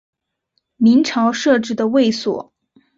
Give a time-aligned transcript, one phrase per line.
[0.77, 2.51] 明朝设置的卫所。